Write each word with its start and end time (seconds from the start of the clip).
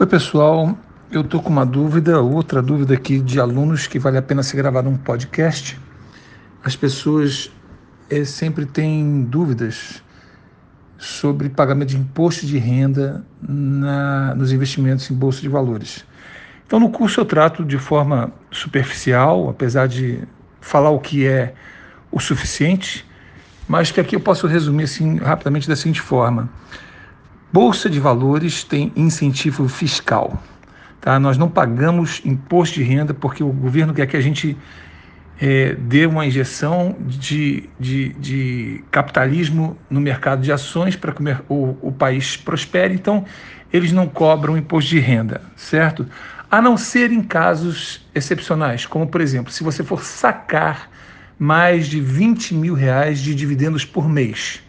Oi, 0.00 0.06
pessoal. 0.06 0.78
Eu 1.10 1.22
estou 1.22 1.42
com 1.42 1.48
uma 1.48 1.66
dúvida, 1.66 2.20
outra 2.20 2.62
dúvida 2.62 2.94
aqui 2.94 3.18
de 3.18 3.40
alunos 3.40 3.88
que 3.88 3.98
vale 3.98 4.16
a 4.16 4.22
pena 4.22 4.44
ser 4.44 4.56
gravado 4.56 4.88
um 4.88 4.96
podcast. 4.96 5.76
As 6.62 6.76
pessoas 6.76 7.50
é, 8.08 8.24
sempre 8.24 8.64
têm 8.64 9.24
dúvidas 9.24 10.00
sobre 10.96 11.48
pagamento 11.48 11.88
de 11.88 11.96
imposto 11.96 12.46
de 12.46 12.58
renda 12.58 13.26
na, 13.42 14.36
nos 14.36 14.52
investimentos 14.52 15.10
em 15.10 15.14
bolsa 15.16 15.40
de 15.40 15.48
valores. 15.48 16.04
Então, 16.64 16.78
no 16.78 16.90
curso 16.90 17.20
eu 17.20 17.24
trato 17.24 17.64
de 17.64 17.76
forma 17.76 18.32
superficial, 18.52 19.50
apesar 19.50 19.88
de 19.88 20.22
falar 20.60 20.90
o 20.90 21.00
que 21.00 21.26
é 21.26 21.54
o 22.12 22.20
suficiente, 22.20 23.04
mas 23.66 23.90
que 23.90 24.00
aqui 24.00 24.14
eu 24.14 24.20
posso 24.20 24.46
resumir 24.46 24.84
assim 24.84 25.16
rapidamente 25.16 25.68
da 25.68 25.74
seguinte 25.74 26.00
forma. 26.00 26.48
Bolsa 27.52 27.88
de 27.88 27.98
valores 27.98 28.62
tem 28.62 28.92
incentivo 28.94 29.68
fiscal. 29.68 30.42
Tá? 31.00 31.18
Nós 31.18 31.38
não 31.38 31.48
pagamos 31.48 32.20
imposto 32.24 32.74
de 32.74 32.82
renda 32.82 33.14
porque 33.14 33.42
o 33.42 33.50
governo 33.50 33.94
quer 33.94 34.06
que 34.06 34.16
a 34.16 34.20
gente 34.20 34.56
é, 35.40 35.74
dê 35.74 36.04
uma 36.04 36.26
injeção 36.26 36.96
de, 37.00 37.68
de, 37.78 38.10
de, 38.14 38.84
capitalismo 38.90 39.78
no 39.88 40.00
mercado 40.00 40.42
de 40.42 40.52
ações 40.52 40.96
para 40.96 41.12
que 41.12 41.22
o, 41.48 41.76
o 41.80 41.92
país 41.92 42.36
prospere. 42.36 42.92
Então, 42.92 43.24
eles 43.72 43.92
não 43.92 44.06
cobram 44.06 44.56
imposto 44.56 44.90
de 44.90 44.98
renda, 44.98 45.40
certo? 45.56 46.06
A 46.50 46.60
não 46.60 46.76
ser 46.76 47.12
em 47.12 47.22
casos 47.22 48.06
excepcionais, 48.14 48.84
como 48.84 49.06
por 49.06 49.20
exemplo, 49.20 49.52
se 49.52 49.62
você 49.62 49.84
for 49.84 50.02
sacar 50.02 50.90
mais 51.38 51.86
de 51.86 52.00
20 52.00 52.54
mil 52.54 52.74
reais 52.74 53.20
de 53.20 53.34
dividendos 53.34 53.84
por 53.84 54.08
mês. 54.08 54.62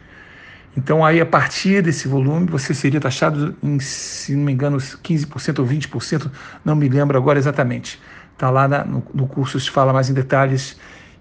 Então, 0.78 1.04
aí, 1.04 1.20
a 1.20 1.26
partir 1.26 1.82
desse 1.82 2.08
volume, 2.08 2.48
você 2.48 2.74
seria 2.74 3.00
taxado 3.00 3.56
em, 3.62 3.80
se 3.80 4.36
não 4.36 4.46
me 4.46 4.54
engano, 4.54 4.78
15% 4.78 5.60
ou 5.60 5.66
20%, 5.66 6.32
não 6.64 6.76
me 6.76 6.88
lembro 6.88 7.18
agora 7.18 7.40
exatamente. 7.40 8.00
Está 8.34 8.50
lá 8.50 8.68
na, 8.68 8.86
no, 8.86 9.04
no, 9.14 9.28
curso, 9.28 9.60
se 9.60 9.70
fala 9.70 9.92
mais 9.92 10.10
em 10.10 10.14
detalhes 10.14 10.78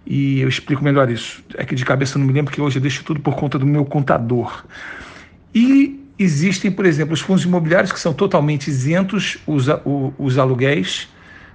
e 0.06 0.40
eu 0.40 0.48
explico 0.48 0.84
melhor 0.84 1.10
isso. 1.10 1.42
É 1.54 1.64
que 1.64 1.74
de 1.74 1.84
cabeça 1.84 2.18
não 2.18 2.26
me 2.26 2.32
lembro, 2.32 2.50
porque 2.50 2.60
hoje 2.60 2.78
eu 2.78 2.82
deixo 2.82 3.02
tudo 3.04 3.20
por 3.20 3.34
conta 3.34 3.58
do 3.58 3.66
meu 3.66 3.84
contador. 3.84 4.64
E 5.54 6.06
existem, 6.18 6.70
por 6.70 6.86
exemplo, 6.86 7.14
os 7.14 7.20
fundos 7.20 7.44
imobiliários 7.44 7.90
que 7.90 7.98
são 7.98 8.12
totalmente 8.12 8.68
isentos, 8.68 9.38
os, 9.46 9.66
os 10.18 10.38
aluguéis, 10.38 11.08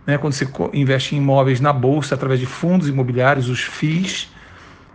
né, 0.05 0.17
quando 0.17 0.33
você 0.33 0.47
investe 0.73 1.15
em 1.15 1.19
imóveis 1.19 1.61
na 1.61 1.71
bolsa 1.71 2.15
através 2.15 2.39
de 2.39 2.45
fundos 2.45 2.89
imobiliários, 2.89 3.47
os 3.47 3.61
FIIs 3.61 4.32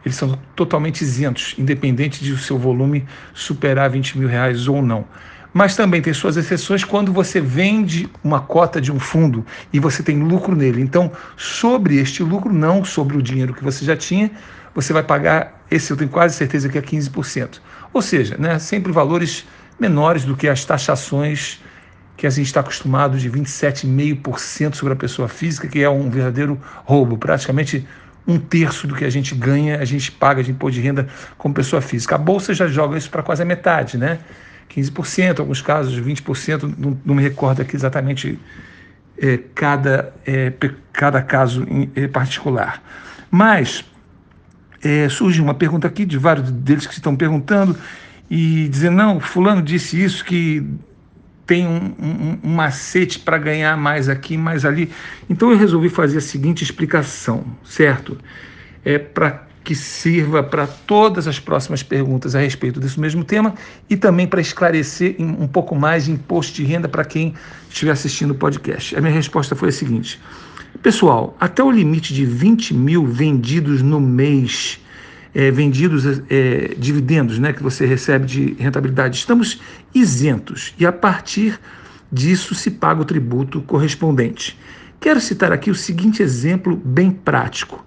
eles 0.09 0.17
são 0.17 0.39
totalmente 0.57 1.03
isentos, 1.03 1.55
independente 1.59 2.25
de 2.25 2.33
o 2.33 2.39
seu 2.39 2.59
volume 2.59 3.07
superar 3.35 3.91
20 3.91 4.19
mil 4.19 4.29
reais 4.29 4.67
ou 4.67 4.83
não. 4.83 5.05
Mas 5.53 5.77
também 5.77 6.03
tem 6.03 6.13
suas 6.13 6.37
exceções 6.37 6.85
quando 6.85 7.13
você 7.13 7.41
vende 7.41 8.09
uma 8.23 8.41
cota 8.41 8.81
de 8.81 8.93
um 8.93 8.99
fundo 8.99 9.45
e 9.73 9.79
você 9.79 10.03
tem 10.03 10.23
lucro 10.23 10.55
nele. 10.55 10.81
Então, 10.81 11.11
sobre 11.37 11.97
este 11.97 12.23
lucro, 12.23 12.53
não 12.53 12.85
sobre 12.85 13.17
o 13.17 13.23
dinheiro 13.23 13.55
que 13.55 13.65
você 13.65 13.85
já 13.85 13.97
tinha, 13.97 14.31
você 14.75 14.93
vai 14.93 15.03
pagar, 15.03 15.65
esse 15.71 15.91
eu 15.91 15.97
tenho 15.97 16.11
quase 16.11 16.37
certeza 16.37 16.69
que 16.69 16.79
é 16.79 16.83
15%. 16.83 17.61
Ou 17.93 18.03
seja, 18.03 18.37
né, 18.39 18.59
sempre 18.59 18.93
valores 18.93 19.47
menores 19.81 20.25
do 20.25 20.37
que 20.37 20.49
as 20.49 20.65
taxações 20.65 21.61
que 22.17 22.27
a 22.27 22.31
gente 22.31 22.47
está 22.47 22.61
acostumado 22.61 23.17
de 23.17 23.31
27,5% 23.31 24.75
sobre 24.75 24.93
a 24.93 24.97
pessoa 24.97 25.29
física, 25.29 25.69
que 25.69 25.83
é 25.83 25.89
um 25.89 26.11
verdadeiro 26.11 26.61
roubo, 26.85 27.17
praticamente 27.17 27.87
um 28.29 28.39
terço 28.39 28.87
do 28.87 28.95
que 28.95 29.07
a 29.07 29.11
gente 29.11 29.35
ganha, 29.35 29.81
a 29.81 29.85
gente 29.87 30.13
paga 30.13 30.43
de 30.43 30.51
imposto 30.51 30.75
de 30.75 30.83
renda 30.83 31.09
como 31.39 31.55
pessoa 31.55 31.81
física. 31.81 32.15
A 32.15 32.19
Bolsa 32.19 32.53
já 32.53 32.69
joga 32.69 32.99
isso 32.99 33.09
para 33.09 33.23
quase 33.23 33.43
a 33.43 33.45
metade, 33.47 33.97
né? 33.97 34.19
15%, 34.69 35.41
alguns 35.41 35.63
casos 35.63 35.99
20%, 35.99 36.75
não, 36.77 37.01
não 37.03 37.15
me 37.15 37.23
recordo 37.23 37.63
aqui 37.63 37.75
exatamente 37.75 38.39
é, 39.17 39.39
cada, 39.55 40.13
é, 40.27 40.53
cada 40.93 41.23
caso 41.23 41.65
em, 41.71 41.91
é, 41.97 42.07
particular. 42.07 42.83
Mas 43.31 43.83
é, 44.83 45.09
surge 45.09 45.41
uma 45.41 45.55
pergunta 45.55 45.89
aqui 45.89 46.05
de 46.05 46.19
vários 46.19 46.51
deles 46.51 46.87
que 46.87 46.93
estão 46.93 47.17
perguntando 47.17 47.75
e 48.31 48.69
dizendo, 48.69 48.97
não, 48.97 49.21
fulano 49.21 49.63
disse 49.63 50.03
isso, 50.03 50.23
que 50.23 50.63
tem 51.49 51.67
um, 51.67 51.95
um, 51.99 52.39
um 52.45 52.55
macete 52.55 53.19
para 53.19 53.39
ganhar 53.39 53.75
mais 53.75 54.07
aqui, 54.09 54.37
mais 54.37 54.67
ali. 54.67 54.91
Então 55.31 55.51
eu 55.51 55.57
resolvi 55.57 55.89
fazer 55.89 56.19
a 56.19 56.21
seguinte 56.21 56.63
explicação, 56.63 57.43
certo? 57.65 58.19
É 58.85 58.99
para 58.99 59.49
que 59.65 59.75
sirva 59.75 60.43
para 60.43 60.67
todas 60.67 61.27
as 61.27 61.41
próximas 61.41 61.83
perguntas 61.83 62.35
a 62.35 62.41
respeito 62.41 62.79
desse 62.79 63.01
mesmo 63.01 63.25
tema 63.25 63.55
e 63.89 63.97
também 63.97 64.27
para 64.27 64.41
esclarecer 64.41 65.17
um 65.19 65.49
pouco 65.49 65.75
mais 65.75 66.05
de 66.05 66.13
imposto 66.13 66.55
de 66.55 66.65
renda 66.65 66.89
para 66.89 67.05
quem 67.05 67.35
estiver 67.69 67.93
assistindo 67.93 68.33
o 68.33 68.35
podcast. 68.35 68.95
A 68.95 69.01
minha 69.01 69.13
resposta 69.13 69.57
foi 69.57 69.71
a 69.71 69.73
seguinte: 69.73 70.21
pessoal, 70.83 71.35
até 71.41 71.63
o 71.63 71.71
limite 71.71 72.13
de 72.13 72.27
20 72.27 72.75
mil 72.75 73.07
vendidos 73.07 73.81
no 73.81 73.99
mês 73.99 74.79
é, 75.39 75.53
vendidos 75.53 76.05
é, 76.29 76.75
dividendos 76.77 77.39
né, 77.39 77.53
que 77.53 77.63
você 77.63 77.87
recebe 77.87 78.27
de 78.27 78.57
rentabilidade, 78.59 79.19
estamos 79.19 79.61
isentos 79.95 80.75
e 80.77 80.85
a 80.85 80.91
partir 80.91 81.61
disso 82.11 82.57
se 82.57 82.73
paga 82.73 83.03
o 83.03 83.05
tributo 83.05 83.63
correspondente. 83.63 84.59
Quero 84.99 85.21
citar 85.21 85.53
aqui 85.53 85.71
o 85.71 85.77
seguinte 85.77 86.25
exemplo 86.25 86.75
bem 86.85 87.13
prático. 87.13 87.87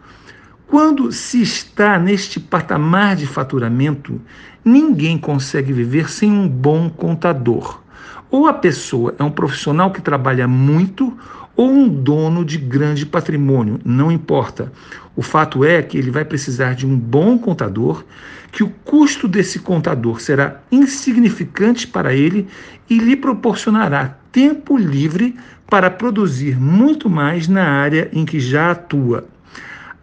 Quando 0.66 1.12
se 1.12 1.42
está 1.42 2.00
neste 2.00 2.40
patamar 2.40 3.18
de 3.18 3.28
faturamento, 3.28 4.22
ninguém 4.64 5.18
consegue 5.18 5.74
viver 5.74 6.10
sem 6.10 6.32
um 6.32 6.48
bom 6.48 6.90
contador. 6.90 7.82
Ou 8.30 8.48
a 8.48 8.54
pessoa 8.54 9.14
é 9.20 9.24
um 9.24 9.30
profissional 9.30 9.92
que 9.92 10.02
trabalha 10.02 10.48
muito, 10.48 11.18
ou 11.62 11.70
um 11.70 11.88
dono 11.88 12.44
de 12.44 12.58
grande 12.58 13.06
patrimônio, 13.06 13.80
não 13.86 14.12
importa. 14.12 14.74
O 15.16 15.22
fato 15.22 15.64
é 15.64 15.80
que 15.84 15.96
ele 15.96 16.10
vai 16.10 16.26
precisar 16.26 16.74
de 16.74 16.88
um 16.88 16.98
bom 16.98 17.38
contador, 17.38 18.04
que 18.52 18.64
o 18.64 18.70
custo 18.84 19.28
desse 19.28 19.60
contador 19.60 20.20
será 20.20 20.60
insignificante 20.72 21.86
para 21.86 22.16
ele 22.16 22.48
e 22.90 22.98
lhe 22.98 23.16
proporcionará 23.16 24.18
tempo 24.32 24.76
livre 24.76 25.36
para 25.70 25.92
produzir 25.92 26.60
muito 26.60 27.08
mais 27.08 27.48
na 27.48 27.64
área 27.64 28.10
em 28.12 28.26
que 28.26 28.40
já 28.40 28.72
atua. 28.72 29.28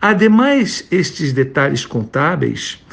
Ademais, 0.00 0.86
estes 0.92 1.32
detalhes 1.32 1.84
contábeis 1.84 2.84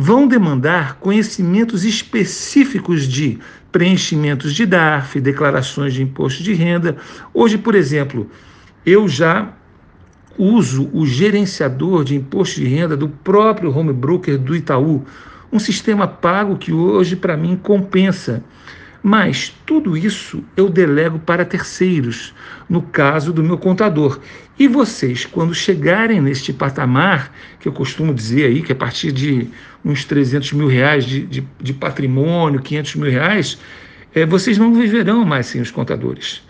vão 0.00 0.28
demandar 0.28 0.94
conhecimentos 1.00 1.84
específicos 1.84 3.08
de 3.08 3.40
preenchimentos 3.72 4.54
de 4.54 4.64
DARF, 4.64 5.20
declarações 5.20 5.92
de 5.92 6.04
imposto 6.04 6.40
de 6.40 6.54
renda. 6.54 6.96
Hoje, 7.34 7.58
por 7.58 7.74
exemplo, 7.74 8.30
eu 8.86 9.08
já 9.08 9.52
uso 10.38 10.88
o 10.92 11.04
gerenciador 11.04 12.04
de 12.04 12.14
imposto 12.14 12.60
de 12.60 12.68
renda 12.68 12.96
do 12.96 13.08
próprio 13.08 13.76
home 13.76 13.92
broker 13.92 14.38
do 14.38 14.54
Itaú, 14.54 15.04
um 15.52 15.58
sistema 15.58 16.06
pago 16.06 16.56
que 16.56 16.72
hoje 16.72 17.16
para 17.16 17.36
mim 17.36 17.56
compensa. 17.56 18.44
Mas 19.02 19.54
tudo 19.64 19.96
isso 19.96 20.42
eu 20.56 20.68
delego 20.68 21.18
para 21.18 21.44
terceiros, 21.44 22.34
no 22.68 22.82
caso 22.82 23.32
do 23.32 23.42
meu 23.42 23.56
contador. 23.56 24.20
E 24.58 24.66
vocês, 24.66 25.24
quando 25.24 25.54
chegarem 25.54 26.20
neste 26.20 26.52
patamar, 26.52 27.32
que 27.60 27.68
eu 27.68 27.72
costumo 27.72 28.12
dizer 28.12 28.46
aí, 28.46 28.62
que 28.62 28.72
a 28.72 28.76
partir 28.76 29.12
de 29.12 29.48
uns 29.84 30.04
300 30.04 30.52
mil 30.52 30.66
reais 30.66 31.04
de, 31.04 31.24
de, 31.24 31.46
de 31.60 31.72
patrimônio, 31.72 32.60
500 32.60 32.94
mil 32.96 33.10
reais, 33.10 33.58
é, 34.14 34.26
vocês 34.26 34.58
não 34.58 34.74
viverão 34.74 35.24
mais 35.24 35.46
sem 35.46 35.60
os 35.60 35.70
contadores. 35.70 36.42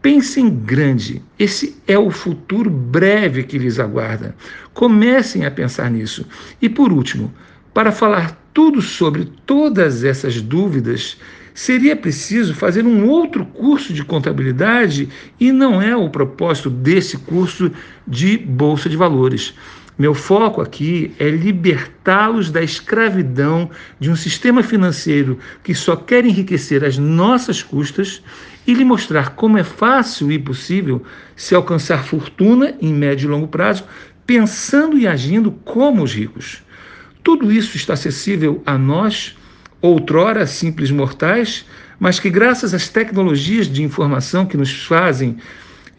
Pensem 0.00 0.48
grande, 0.48 1.20
esse 1.36 1.76
é 1.88 1.98
o 1.98 2.12
futuro 2.12 2.70
breve 2.70 3.42
que 3.42 3.58
lhes 3.58 3.80
aguarda. 3.80 4.36
Comecem 4.72 5.44
a 5.44 5.50
pensar 5.50 5.90
nisso. 5.90 6.24
E 6.62 6.68
por 6.68 6.92
último, 6.92 7.34
para 7.76 7.92
falar 7.92 8.40
tudo 8.54 8.80
sobre 8.80 9.26
todas 9.44 10.02
essas 10.02 10.40
dúvidas, 10.40 11.18
seria 11.52 11.94
preciso 11.94 12.54
fazer 12.54 12.86
um 12.86 13.06
outro 13.06 13.44
curso 13.44 13.92
de 13.92 14.02
contabilidade 14.02 15.10
e 15.38 15.52
não 15.52 15.82
é 15.82 15.94
o 15.94 16.08
propósito 16.08 16.70
desse 16.70 17.18
curso 17.18 17.70
de 18.08 18.38
Bolsa 18.38 18.88
de 18.88 18.96
Valores. 18.96 19.52
Meu 19.98 20.14
foco 20.14 20.62
aqui 20.62 21.12
é 21.18 21.28
libertá-los 21.28 22.50
da 22.50 22.62
escravidão 22.62 23.68
de 24.00 24.10
um 24.10 24.16
sistema 24.16 24.62
financeiro 24.62 25.38
que 25.62 25.74
só 25.74 25.96
quer 25.96 26.24
enriquecer 26.24 26.82
as 26.82 26.96
nossas 26.96 27.62
custas 27.62 28.22
e 28.66 28.72
lhe 28.72 28.86
mostrar 28.86 29.34
como 29.34 29.58
é 29.58 29.64
fácil 29.64 30.32
e 30.32 30.38
possível 30.38 31.02
se 31.36 31.54
alcançar 31.54 32.04
fortuna 32.04 32.74
em 32.80 32.94
médio 32.94 33.26
e 33.26 33.30
longo 33.30 33.48
prazo, 33.48 33.84
pensando 34.26 34.96
e 34.96 35.06
agindo 35.06 35.50
como 35.50 36.02
os 36.02 36.14
ricos. 36.14 36.64
Tudo 37.26 37.50
isso 37.50 37.76
está 37.76 37.94
acessível 37.94 38.62
a 38.64 38.78
nós 38.78 39.36
outrora 39.82 40.46
simples 40.46 40.92
mortais, 40.92 41.66
mas 41.98 42.20
que 42.20 42.30
graças 42.30 42.72
às 42.72 42.88
tecnologias 42.88 43.66
de 43.66 43.82
informação 43.82 44.46
que 44.46 44.56
nos 44.56 44.84
fazem, 44.84 45.36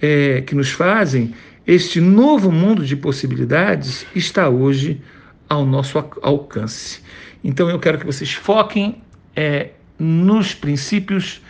é, 0.01 0.39
que 0.39 0.55
nos 0.55 0.71
fazem, 0.71 1.33
este 1.67 1.99
novo 1.99 2.49
mundo 2.49 2.85
de 2.85 2.95
possibilidades 2.95 4.07
está 4.15 4.47
hoje 4.47 5.01
ao 5.49 5.65
nosso 5.65 5.97
alcance. 6.21 7.01
Então 7.43 7.69
eu 7.69 7.77
quero 7.77 7.97
que 7.97 8.05
vocês 8.05 8.31
foquem 8.31 9.01
é, 9.35 9.71
nos 9.99 10.55
princípios 10.55 11.41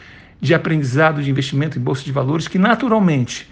de 0.41 0.55
aprendizado 0.55 1.21
de 1.21 1.29
investimento 1.29 1.77
em 1.77 1.81
bolsa 1.83 2.03
de 2.03 2.11
valores 2.11 2.47
que 2.47 2.57
naturalmente 2.57 3.47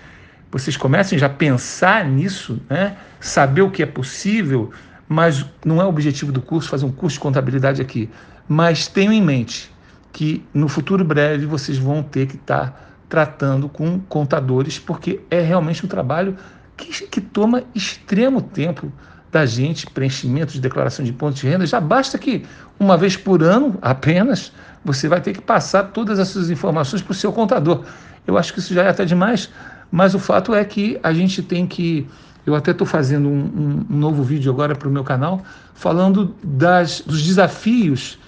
vocês 0.52 0.76
comecem 0.76 1.20
já 1.20 1.28
a 1.28 1.30
pensar 1.30 2.04
nisso, 2.04 2.60
né? 2.68 2.98
saber 3.20 3.62
o 3.62 3.70
que 3.70 3.84
é 3.84 3.86
possível, 3.86 4.72
mas 5.08 5.46
não 5.66 5.82
é 5.82 5.86
o 5.86 5.90
objetivo 5.90 6.32
do 6.32 6.42
curso 6.42 6.70
fazer 6.70 6.86
um 6.86 6.92
curso 6.92 7.16
de 7.16 7.22
contabilidade 7.22 7.82
aqui. 7.82 8.10
Mas 8.48 8.88
tenham 8.88 9.14
em 9.14 9.22
mente 9.22 9.72
que 10.12 10.44
no 10.54 10.68
futuro 10.68 11.04
breve 11.04 11.46
vocês 11.46 11.78
vão 11.78 12.02
ter 12.02 12.28
que 12.28 12.36
estar 12.36 12.94
tratando 13.10 13.70
com 13.70 14.00
contadores, 14.00 14.80
porque 14.80 15.22
é 15.30 15.42
realmente 15.42 15.86
um 15.86 15.90
trabalho 15.90 16.36
que, 16.76 17.08
que 17.08 17.22
toma 17.22 17.64
extremo 17.74 18.42
tempo 18.42 18.92
da 19.32 19.46
gente, 19.46 19.86
preenchimento 19.88 20.54
de 20.54 20.62
declaração 20.62 21.04
de 21.04 21.12
imposto 21.12 21.42
de 21.42 21.48
renda. 21.48 21.66
Já 21.66 21.82
basta 21.82 22.18
que 22.18 22.46
uma 22.80 22.98
vez 22.98 23.18
por 23.18 23.44
ano 23.44 23.78
apenas 23.82 24.52
você 24.84 25.08
vai 25.08 25.20
ter 25.20 25.34
que 25.34 25.42
passar 25.42 25.84
todas 25.86 26.20
essas 26.20 26.50
informações 26.50 27.02
para 27.02 27.12
o 27.12 27.16
seu 27.16 27.34
contador. 27.34 27.84
Eu 28.26 28.38
acho 28.38 28.54
que 28.54 28.60
isso 28.60 28.74
já 28.74 28.84
é 28.84 28.90
até 28.90 29.04
demais, 29.04 29.50
mas 29.92 30.16
o 30.16 30.20
fato 30.20 30.54
é 30.54 30.64
que 30.64 31.00
a 31.04 31.12
gente 31.12 31.44
tem 31.44 31.68
que. 31.68 32.08
Eu 32.46 32.56
até 32.56 32.72
estou 32.72 32.86
fazendo 32.86 33.28
um, 33.28 33.86
um, 33.90 33.98
novo 33.98 34.24
vídeo 34.24 34.52
agora 34.52 34.76
para 34.76 34.88
o 34.88 34.92
meu 34.92 35.04
canal, 35.04 35.44
falando 35.74 36.36
das, 36.44 37.02
dos 37.02 37.24
desafios 37.24 38.20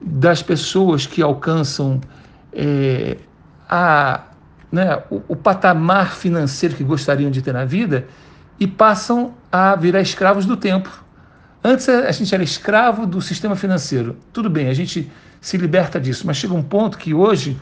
das 0.00 0.42
pessoas 0.42 1.06
que 1.06 1.22
alcançam 1.22 2.00
é, 2.52 3.16
a, 3.68 4.22
né, 4.70 5.02
o, 5.10 5.22
o 5.28 5.36
patamar 5.36 6.14
financeiro 6.14 6.74
que 6.74 6.84
gostariam 6.84 7.30
de 7.30 7.40
ter 7.40 7.54
na 7.54 7.64
vida 7.64 8.06
e 8.60 8.66
passam 8.66 9.32
a 9.50 9.74
virar 9.74 10.02
escravos 10.02 10.44
do 10.44 10.56
tempo. 10.56 10.90
Antes 11.62 11.88
a 11.88 12.12
gente 12.12 12.34
era 12.34 12.44
escravo 12.44 13.06
do 13.06 13.22
sistema 13.22 13.56
financeiro. 13.56 14.16
Tudo 14.32 14.50
bem, 14.50 14.68
a 14.68 14.74
gente 14.74 15.10
se 15.40 15.56
liberta 15.56 15.98
disso, 15.98 16.26
mas 16.26 16.36
chega 16.36 16.52
um 16.52 16.62
ponto 16.62 16.98
que 16.98 17.14
hoje, 17.14 17.58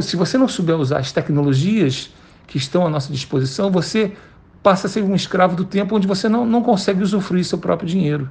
se 0.00 0.16
você 0.16 0.38
não 0.38 0.46
souber 0.46 0.76
usar 0.76 0.98
as 0.98 1.10
tecnologias 1.10 2.14
que 2.46 2.56
estão 2.56 2.86
à 2.86 2.90
nossa 2.90 3.12
disposição, 3.12 3.70
você 3.70 4.16
passa 4.62 4.86
a 4.86 4.90
ser 4.90 5.02
um 5.02 5.14
escravo 5.14 5.56
do 5.56 5.64
tempo 5.64 5.96
onde 5.96 6.06
você 6.06 6.28
não, 6.28 6.44
não 6.44 6.62
consegue 6.62 7.02
usufruir 7.02 7.44
seu 7.44 7.58
próprio 7.58 7.88
dinheiro. 7.88 8.28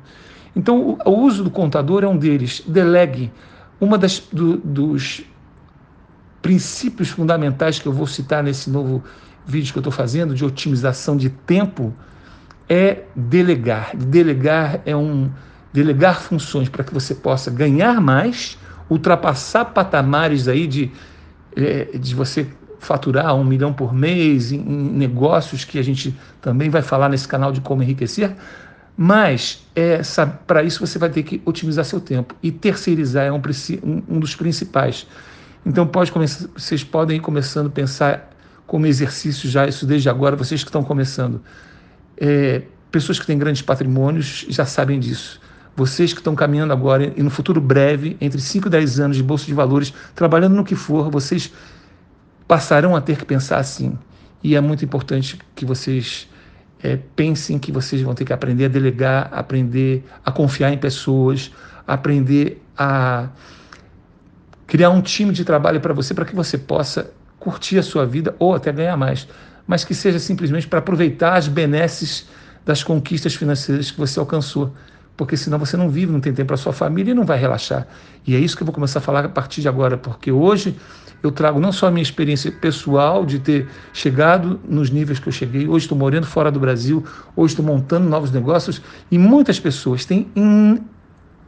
Então, 0.56 0.98
o, 1.06 1.10
o 1.10 1.20
uso 1.20 1.44
do 1.44 1.52
contador 1.52 2.04
é 2.04 2.08
um 2.08 2.18
deles. 2.18 2.64
Delegue. 2.68 3.32
Uma 3.80 3.98
das 3.98 4.20
do, 4.32 4.58
dos 4.58 5.24
princípios 6.42 7.10
fundamentais 7.10 7.80
que 7.80 7.88
eu 7.88 7.94
vou 7.94 8.08
citar 8.08 8.44
nesse 8.44 8.70
novo 8.70 9.04
vídeo 9.46 9.72
que 9.72 9.78
eu 9.78 9.82
estou 9.82 9.92
fazendo 9.92 10.34
de 10.34 10.44
otimização 10.44 11.16
de 11.16 11.30
tempo 11.30 11.94
é 12.68 13.04
delegar. 13.16 13.96
Delegar 13.96 14.82
é 14.86 14.96
um 14.96 15.30
delegar 15.72 16.22
funções 16.22 16.70
para 16.70 16.84
que 16.84 16.94
você 16.94 17.14
possa 17.14 17.52
ganhar 17.52 18.02
mais, 18.02 18.58
ultrapassar 18.90 19.66
patamares 19.66 20.48
aí 20.48 20.66
de, 20.66 20.92
é, 21.56 21.98
de 21.98 22.16
você 22.16 22.48
faturar 22.80 23.36
um 23.36 23.44
milhão 23.44 23.74
por 23.74 23.94
mês 23.94 24.52
em, 24.52 24.58
em, 24.58 24.90
negócios 24.92 25.64
que 25.64 25.80
a 25.80 25.84
gente 25.84 26.16
também 26.42 26.70
vai 26.70 26.82
falar 26.82 27.10
nesse 27.10 27.28
canal 27.28 27.52
de 27.52 27.62
como 27.62 27.84
enriquecer. 27.84 28.36
Mas 28.96 29.64
é, 29.76 30.02
para 30.48 30.64
isso 30.64 30.86
você 30.86 30.98
vai 30.98 31.10
ter 31.10 31.22
que 31.24 31.42
otimizar 31.46 31.86
seu 31.86 32.02
tempo 32.02 32.36
e 32.42 32.52
terceirizar 32.52 33.26
é 33.26 33.32
um, 33.32 33.40
um, 34.10 34.20
dos 34.20 34.36
principais. 34.36 35.06
Então 35.66 35.86
pode 35.86 36.12
começar, 36.12 36.48
vocês 36.56 36.84
podem 36.84 37.18
ir 37.18 37.20
começando 37.20 37.68
a 37.68 37.70
pensar 37.70 38.32
como 38.66 38.88
exercício 38.88 39.48
já 39.50 39.68
isso 39.68 39.86
desde 39.86 40.10
agora, 40.10 40.36
vocês 40.36 40.64
que 40.64 40.70
estão 40.70 40.84
começando. 40.84 41.42
É, 42.18 42.64
pessoas 42.92 43.20
que 43.20 43.26
têm 43.26 43.38
grandes 43.38 43.62
patrimônios 43.62 44.46
já 44.50 44.66
sabem 44.66 45.00
disso. 45.00 45.40
Vocês 45.76 46.12
que 46.12 46.20
estão 46.20 46.34
caminhando 46.34 46.74
agora 46.74 47.14
e 47.16 47.22
no 47.22 47.30
futuro 47.30 47.62
breve, 47.62 48.18
entre 48.20 48.42
5 48.42 48.68
e 48.68 48.72
10 48.72 49.00
anos 49.00 49.18
de 49.18 49.22
bolsa 49.22 49.46
de 49.46 49.54
valores, 49.54 49.94
trabalhando 50.16 50.56
no 50.56 50.64
que 50.64 50.74
for, 50.74 51.12
vocês 51.12 51.54
passarão 52.48 52.96
a 52.96 53.02
ter 53.02 53.18
que 53.18 53.26
pensar 53.26 53.58
assim. 53.58 53.98
E 54.44 54.56
é 54.56 54.62
muito 54.62 54.86
importante 54.86 55.40
que 55.56 55.66
vocês 55.66 56.30
é, 56.82 56.98
pensem 57.16 57.58
que 57.58 57.72
vocês 57.72 58.02
vão 58.02 58.14
ter 58.14 58.26
que 58.26 58.34
aprender 58.34 58.66
a 58.66 58.70
delegar, 58.70 59.30
aprender 59.32 60.06
a 60.26 60.32
confiar 60.32 60.72
em 60.72 60.78
pessoas, 60.78 61.52
aprender 61.86 62.62
a 62.78 63.30
criar 64.66 64.90
um 64.90 65.02
time 65.02 65.34
de 65.34 65.44
trabalho 65.44 65.82
para 65.82 65.94
você, 65.94 66.14
para 66.14 66.26
que 66.26 66.36
você 66.36 66.58
possa 66.58 67.12
curtir 67.40 67.78
a 67.78 67.84
sua 67.84 68.06
vida 68.06 68.36
ou 68.40 68.54
até 68.54 68.72
ganhar 68.72 68.98
mais 68.98 69.28
mas 69.68 69.84
que 69.84 69.94
seja 69.94 70.18
simplesmente 70.18 70.66
para 70.68 70.80
aproveitar 70.80 71.36
as 71.36 71.50
benesses 71.50 72.26
das 72.66 72.84
conquistas 72.84 73.36
financeiras 73.36 73.92
que 73.92 74.00
você 74.00 74.18
alcançou. 74.18 74.74
Porque 75.18 75.36
senão 75.36 75.58
você 75.58 75.76
não 75.76 75.90
vive, 75.90 76.12
não 76.12 76.20
tem 76.20 76.32
tempo 76.32 76.48
para 76.48 76.58
sua 76.58 76.72
família 76.72 77.12
e 77.12 77.14
não 77.16 77.26
vai 77.26 77.40
relaxar. 77.40 77.88
E 78.26 78.36
é 78.36 78.40
isso 78.40 78.56
que 78.56 78.62
eu 78.62 78.66
vou 78.66 78.74
começar 78.74 79.00
a 79.00 79.02
falar 79.02 79.26
a 79.26 79.30
partir 79.30 79.62
de 79.62 79.68
agora, 79.68 79.98
porque 79.98 80.32
hoje 80.32 80.78
eu 81.24 81.32
trago 81.32 81.60
não 81.60 81.72
só 81.72 81.88
a 81.88 81.92
minha 81.92 82.04
experiência 82.04 82.52
pessoal 82.52 83.26
de 83.26 83.40
ter 83.40 83.68
chegado 83.92 84.60
nos 84.70 84.92
níveis 84.92 85.18
que 85.18 85.28
eu 85.28 85.34
cheguei, 85.34 85.68
hoje 85.68 85.86
estou 85.86 85.98
morando 85.98 86.28
fora 86.28 86.52
do 86.52 86.60
Brasil, 86.60 87.04
hoje 87.36 87.54
estou 87.54 87.66
montando 87.66 88.08
novos 88.08 88.32
negócios 88.32 88.82
e 89.10 89.18
muitas 89.18 89.60
pessoas 89.60 90.06
têm 90.06 90.28
in, 90.36 90.80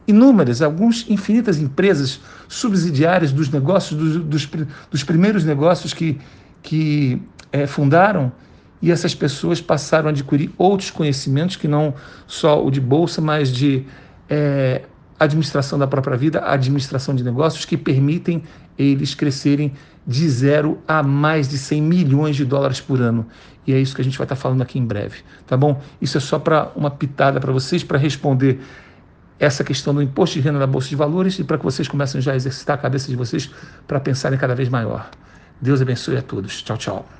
inúmeras, 0.07 0.63
algumas 0.63 1.05
infinitas 1.07 1.59
empresas 1.59 2.19
subsidiárias 2.47 3.31
dos 3.31 3.49
negócios, 3.49 3.99
dos, 3.99 4.15
dos, 4.23 4.49
dos 4.89 5.03
primeiros 5.03 5.45
negócios 5.45 5.93
que, 5.93 6.19
que 6.63 7.21
é, 7.51 7.67
fundaram 7.67 8.31
e 8.81 8.91
essas 8.91 9.13
pessoas 9.13 9.59
passaram 9.61 10.07
a 10.07 10.11
adquirir 10.11 10.51
outros 10.57 10.89
conhecimentos 10.89 11.55
que 11.55 11.67
não 11.67 11.93
só 12.25 12.65
o 12.65 12.71
de 12.71 12.79
bolsa, 12.79 13.21
mas 13.21 13.51
de 13.51 13.85
é, 14.29 14.83
administração 15.19 15.77
da 15.77 15.85
própria 15.85 16.15
vida, 16.15 16.41
administração 16.45 17.13
de 17.13 17.23
negócios 17.23 17.65
que 17.65 17.75
permitem 17.75 18.43
eles 18.77 19.13
crescerem 19.13 19.73
de 20.07 20.27
zero 20.29 20.79
a 20.87 21.03
mais 21.03 21.47
de 21.49 21.57
100 21.57 21.81
milhões 21.81 22.35
de 22.35 22.45
dólares 22.45 22.79
por 22.79 23.01
ano. 23.01 23.27
E 23.67 23.73
é 23.73 23.79
isso 23.79 23.93
que 23.93 24.01
a 24.01 24.03
gente 24.03 24.17
vai 24.17 24.25
estar 24.25 24.37
falando 24.37 24.61
aqui 24.61 24.79
em 24.79 24.85
breve, 24.85 25.17
tá 25.45 25.57
bom? 25.57 25.81
Isso 26.01 26.17
é 26.17 26.21
só 26.21 26.39
para 26.39 26.71
uma 26.75 26.89
pitada 26.89 27.39
para 27.39 27.51
vocês, 27.51 27.83
para 27.83 27.97
responder 27.97 28.59
essa 29.37 29.63
questão 29.63 29.93
do 29.93 30.01
imposto 30.01 30.35
de 30.35 30.41
renda 30.41 30.59
da 30.59 30.67
Bolsa 30.67 30.89
de 30.89 30.95
Valores 30.95 31.37
e 31.39 31.43
para 31.43 31.57
que 31.57 31.63
vocês 31.63 31.87
comecem 31.87 32.19
já 32.19 32.33
a 32.33 32.35
exercitar 32.35 32.77
a 32.77 32.81
cabeça 32.81 33.09
de 33.09 33.15
vocês 33.15 33.49
para 33.87 33.99
pensarem 33.99 34.39
cada 34.39 34.55
vez 34.55 34.69
maior. 34.69 35.09
Deus 35.61 35.81
abençoe 35.81 36.17
a 36.17 36.21
todos. 36.21 36.61
Tchau, 36.61 36.77
tchau. 36.77 37.18